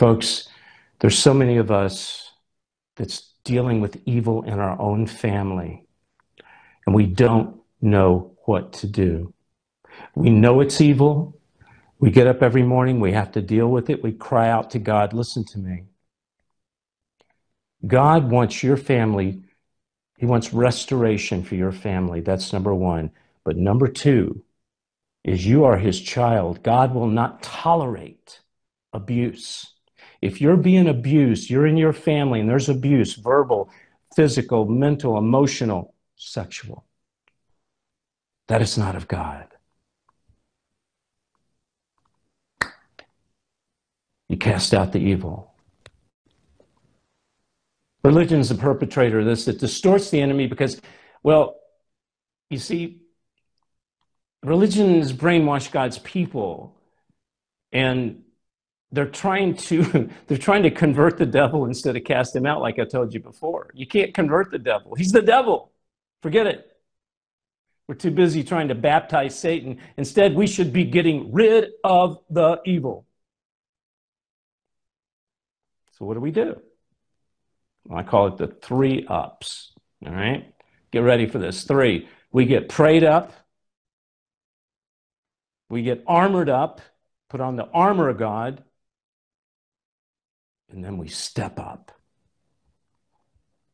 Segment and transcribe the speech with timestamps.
[0.00, 0.48] Folks,
[1.00, 2.32] there's so many of us
[2.96, 5.86] that's dealing with evil in our own family,
[6.86, 9.34] and we don't know what to do.
[10.14, 11.38] We know it's evil.
[11.98, 14.02] We get up every morning, we have to deal with it.
[14.02, 15.84] We cry out to God, listen to me.
[17.86, 19.42] God wants your family,
[20.16, 22.22] He wants restoration for your family.
[22.22, 23.10] That's number one.
[23.44, 24.44] But number two
[25.24, 26.62] is you are His child.
[26.62, 28.40] God will not tolerate
[28.94, 29.74] abuse.
[30.22, 33.70] If you're being abused, you're in your family and there's abuse verbal,
[34.14, 36.84] physical, mental, emotional, sexual.
[38.48, 39.46] That is not of God.
[44.28, 45.54] You cast out the evil.
[48.04, 49.48] Religion is the perpetrator of this.
[49.48, 50.80] It distorts the enemy because,
[51.22, 51.56] well,
[52.48, 53.02] you see,
[54.42, 56.76] religion has brainwashed God's people.
[57.72, 58.22] And
[58.92, 62.78] they're trying to they're trying to convert the devil instead of cast him out like
[62.78, 63.70] i told you before.
[63.74, 64.94] You can't convert the devil.
[64.94, 65.72] He's the devil.
[66.22, 66.66] Forget it.
[67.88, 69.78] We're too busy trying to baptize satan.
[69.96, 73.06] Instead we should be getting rid of the evil.
[75.92, 76.60] So what do we do?
[77.84, 79.72] Well, i call it the three ups.
[80.06, 80.52] All right?
[80.92, 81.64] Get ready for this.
[81.64, 82.08] Three.
[82.32, 83.32] We get prayed up.
[85.68, 86.80] We get armored up
[87.30, 88.62] put on the armor of god
[90.70, 91.92] and then we step up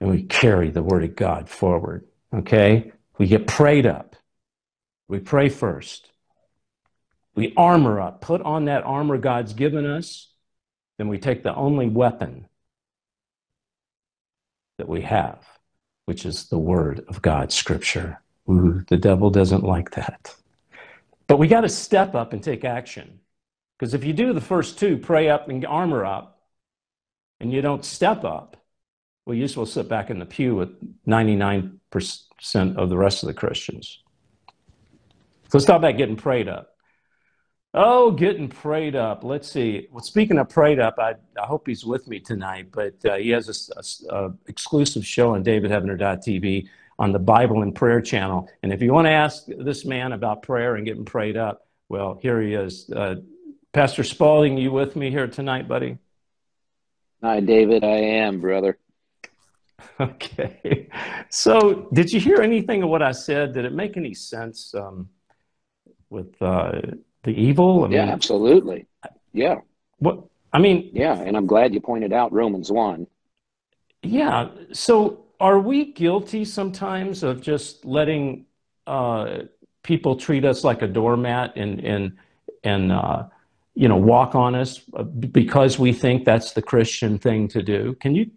[0.00, 2.04] and we carry the Word of God forward.
[2.34, 2.92] Okay?
[3.18, 4.16] We get prayed up.
[5.08, 6.10] We pray first.
[7.34, 10.28] We armor up, put on that armor God's given us.
[10.98, 12.46] Then we take the only weapon
[14.78, 15.46] that we have,
[16.06, 18.20] which is the Word of God, Scripture.
[18.50, 20.34] Ooh, the devil doesn't like that.
[21.26, 23.20] But we got to step up and take action.
[23.78, 26.41] Because if you do the first two, pray up and armor up,
[27.42, 28.56] and you don't step up,
[29.26, 30.70] well, you just will sit back in the pew with
[31.06, 31.76] 99%
[32.76, 34.00] of the rest of the Christians.
[35.48, 36.68] So let's talk about getting prayed up.
[37.74, 39.24] Oh, getting prayed up.
[39.24, 39.88] Let's see.
[39.90, 43.30] Well, speaking of prayed up, I, I hope he's with me tonight, but uh, he
[43.30, 43.70] has
[44.08, 46.68] an exclusive show on davidheavener.tv
[46.98, 48.48] on the Bible and Prayer channel.
[48.62, 52.18] And if you want to ask this man about prayer and getting prayed up, well,
[52.22, 52.88] here he is.
[52.90, 53.16] Uh,
[53.72, 55.98] Pastor Spalding, you with me here tonight, buddy?
[57.22, 57.84] Hi, David.
[57.84, 58.78] I am, brother.
[60.00, 60.88] Okay.
[61.28, 63.52] So, did you hear anything of what I said?
[63.52, 65.08] Did it make any sense um,
[66.08, 66.80] with uh,
[67.22, 67.84] the evil?
[67.84, 68.86] I yeah, mean, absolutely.
[69.32, 69.56] Yeah.
[69.98, 70.90] What I mean?
[70.92, 73.06] Yeah, and I'm glad you pointed out Romans one.
[74.02, 74.48] Yeah.
[74.72, 78.46] So, are we guilty sometimes of just letting
[78.86, 79.42] uh,
[79.82, 82.16] people treat us like a doormat and and
[82.64, 83.24] and uh,
[83.74, 87.94] you know, walk on us uh, because we think that's the Christian thing to do.
[88.00, 88.30] Can you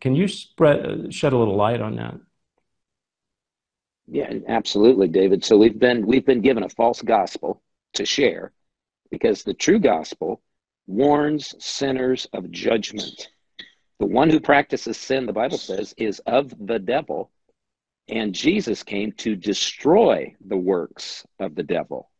[0.00, 2.14] can you spread uh, shed a little light on that?
[4.08, 5.44] Yeah, absolutely, David.
[5.44, 7.62] So we've been we've been given a false gospel
[7.94, 8.52] to share
[9.10, 10.42] because the true gospel
[10.86, 13.28] warns sinners of judgment.
[14.00, 17.30] The one who practices sin, the Bible says, is of the devil,
[18.08, 22.10] and Jesus came to destroy the works of the devil.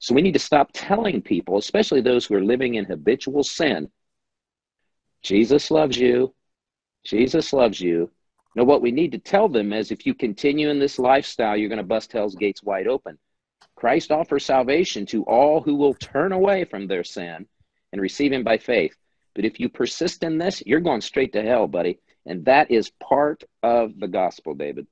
[0.00, 3.90] So we need to stop telling people, especially those who are living in habitual sin,
[5.22, 6.34] Jesus loves you.
[7.04, 8.10] Jesus loves you.
[8.56, 11.68] No, what we need to tell them is if you continue in this lifestyle, you're
[11.68, 13.18] going to bust hell's gates wide open.
[13.76, 17.46] Christ offers salvation to all who will turn away from their sin
[17.92, 18.96] and receive him by faith.
[19.34, 21.98] But if you persist in this, you're going straight to hell, buddy.
[22.24, 24.86] And that is part of the gospel, David.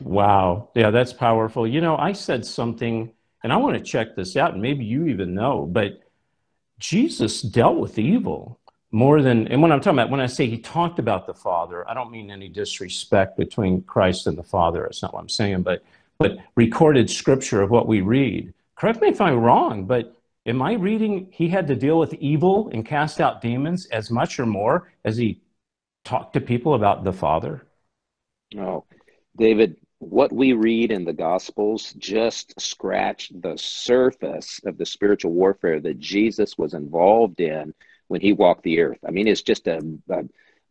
[0.00, 0.70] Wow.
[0.74, 1.66] Yeah, that's powerful.
[1.66, 5.06] You know, I said something and I want to check this out, and maybe you
[5.06, 6.00] even know, but
[6.78, 8.58] Jesus dealt with evil
[8.92, 11.88] more than, and when I'm talking about, when I say he talked about the Father,
[11.88, 14.82] I don't mean any disrespect between Christ and the Father.
[14.82, 15.82] That's not what I'm saying, but,
[16.18, 18.52] but recorded scripture of what we read.
[18.76, 20.14] Correct me if I'm wrong, but
[20.44, 24.38] am I reading he had to deal with evil and cast out demons as much
[24.38, 25.40] or more as he
[26.04, 27.66] talked to people about the Father?
[28.52, 28.84] No.
[29.36, 29.76] David,
[30.12, 35.98] what we read in the Gospels just scratch the surface of the spiritual warfare that
[35.98, 37.72] Jesus was involved in
[38.08, 38.98] when he walked the earth.
[39.08, 39.80] I mean, it's just a,
[40.10, 40.24] a,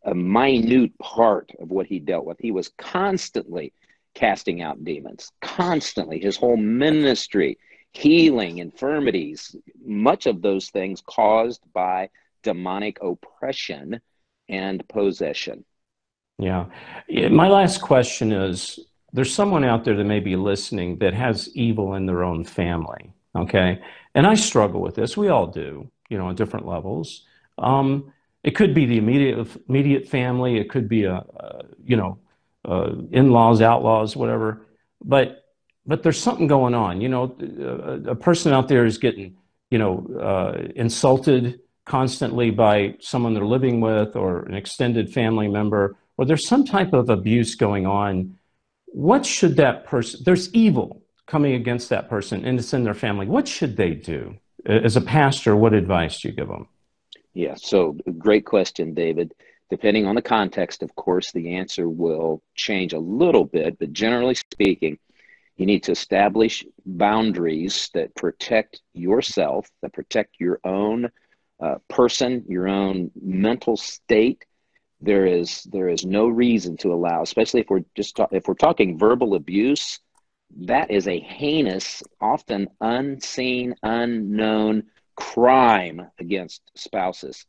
[0.04, 2.38] a minute part of what he dealt with.
[2.38, 3.72] He was constantly
[4.14, 6.20] casting out demons, constantly.
[6.20, 7.58] His whole ministry,
[7.90, 12.10] healing infirmities, much of those things caused by
[12.44, 14.00] demonic oppression
[14.48, 15.64] and possession.
[16.38, 16.66] Yeah.
[17.10, 18.78] My last question is
[19.12, 23.12] there's someone out there that may be listening that has evil in their own family.
[23.34, 23.80] Okay.
[24.14, 25.16] And I struggle with this.
[25.16, 27.24] We all do, you know, on different levels.
[27.58, 28.12] Um,
[28.44, 30.58] It could be the immediate immediate family.
[30.58, 32.18] It could be a, a you know
[32.64, 34.66] uh, in-laws, outlaws, whatever.
[35.14, 35.26] But
[35.86, 37.00] but there's something going on.
[37.00, 39.36] You know, a, a person out there is getting
[39.70, 39.92] you know
[40.30, 46.46] uh, insulted constantly by someone they're living with or an extended family member, or there's
[46.46, 48.36] some type of abuse going on.
[48.92, 50.20] What should that person?
[50.24, 53.26] There's evil coming against that person, and it's in their family.
[53.26, 54.36] What should they do?
[54.66, 56.68] As a pastor, what advice do you give them?
[57.34, 59.34] Yeah, so great question, David.
[59.70, 64.34] Depending on the context, of course, the answer will change a little bit, but generally
[64.34, 64.98] speaking,
[65.56, 71.10] you need to establish boundaries that protect yourself, that protect your own
[71.60, 74.44] uh, person, your own mental state.
[75.02, 78.54] There is there is no reason to allow, especially if we're just ta- if we're
[78.54, 79.98] talking verbal abuse,
[80.60, 84.84] that is a heinous, often unseen, unknown
[85.16, 87.46] crime against spouses.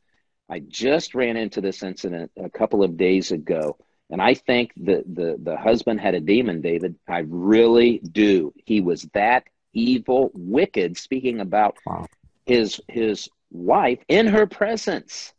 [0.50, 3.77] I just ran into this incident a couple of days ago,
[4.09, 6.95] and I think that the, the husband had a demon, David.
[7.07, 8.53] I really do.
[8.65, 12.07] He was that evil, wicked, speaking about wow.
[12.45, 15.33] his his wife in her presence.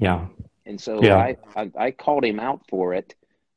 [0.00, 0.26] Yeah.
[0.66, 1.16] And so yeah.
[1.16, 3.14] I, I, I called him out for it,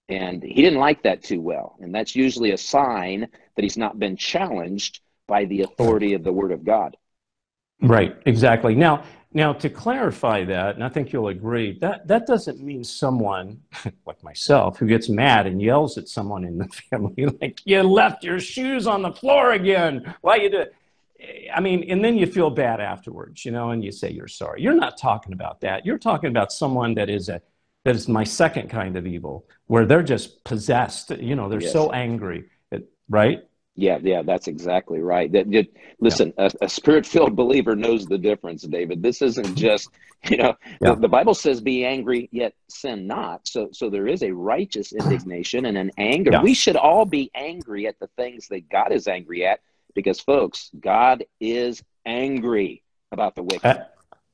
[0.09, 1.75] and he didn't like that too well.
[1.79, 6.33] And that's usually a sign that he's not been challenged by the authority of the
[6.33, 6.97] Word of God.
[7.81, 8.75] Right, exactly.
[8.75, 9.03] Now,
[9.33, 13.61] now to clarify that, and I think you'll agree, that that doesn't mean someone
[14.05, 18.23] like myself who gets mad and yells at someone in the family like you left
[18.23, 20.13] your shoes on the floor again.
[20.21, 20.75] Why you do it?
[21.53, 24.61] I mean, and then you feel bad afterwards, you know, and you say you're sorry.
[24.61, 25.85] You're not talking about that.
[25.85, 27.41] You're talking about someone that is a
[27.83, 31.11] that is my second kind of evil, where they're just possessed.
[31.11, 31.71] You know, they're yes.
[31.71, 32.45] so angry,
[33.09, 33.43] right?
[33.77, 35.29] Yeah, yeah, that's exactly right.
[35.33, 35.67] That, that
[35.99, 36.49] listen, yeah.
[36.61, 39.03] a, a spirit-filled believer knows the difference, David.
[39.03, 39.89] This isn't just,
[40.29, 40.93] you know, yeah.
[40.93, 43.47] the, the, Bible says be angry yet sin not.
[43.47, 46.31] So so there is a righteous indignation and an anger.
[46.31, 46.41] Yeah.
[46.41, 49.59] We should all be angry at the things that God is angry at
[49.95, 53.65] because folks, God is angry about the wicked.
[53.65, 53.85] Uh,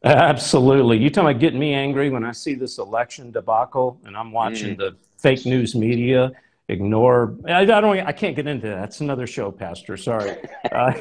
[0.04, 0.98] absolutely.
[0.98, 4.76] You talking about getting me angry when I see this election debacle and I'm watching
[4.76, 4.80] mm.
[4.80, 6.32] the fake news media
[6.72, 7.36] ignore.
[7.48, 8.00] I, I, don't.
[8.00, 8.80] I can't get into that.
[8.80, 9.98] That's another show, Pastor.
[9.98, 10.38] Sorry.
[10.72, 10.94] Uh,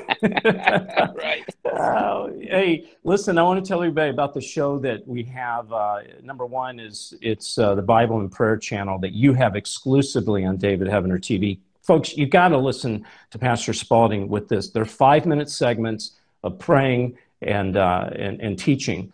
[1.14, 1.44] right.
[1.64, 3.38] Uh, hey, listen.
[3.38, 5.72] I want to tell everybody about the show that we have.
[5.72, 10.44] Uh, number one is it's uh, the Bible and Prayer channel that you have exclusively
[10.44, 11.60] on David Heavener TV.
[11.90, 14.70] Folks, you've got to listen to Pastor Spalding with this.
[14.70, 16.12] They're five minute segments
[16.44, 19.12] of praying and, uh, and, and teaching.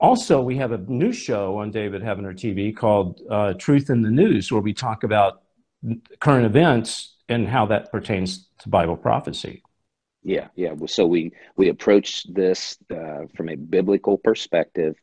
[0.00, 4.10] Also, we have a new show on David Heavener TV called uh, Truth in the
[4.10, 5.42] News, where we talk about
[6.18, 9.62] current events and how that pertains to Bible prophecy.
[10.24, 10.74] Yeah, yeah.
[10.86, 14.96] So we we approach this uh, from a biblical perspective,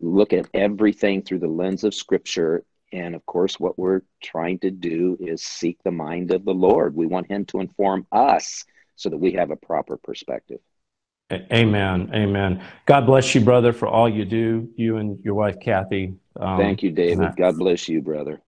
[0.00, 2.64] look at everything through the lens of Scripture,
[2.94, 6.94] and of course, what we're trying to do is seek the mind of the Lord.
[6.94, 8.64] We want Him to inform us
[8.94, 10.60] so that we have a proper perspective.
[11.32, 12.10] Amen.
[12.14, 12.64] Amen.
[12.86, 14.70] God bless you, brother, for all you do.
[14.76, 16.14] You and your wife, Kathy.
[16.38, 17.34] Um, Thank you, David.
[17.36, 18.40] God bless you, brother.